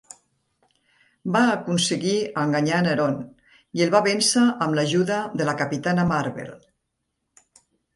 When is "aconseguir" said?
1.57-2.15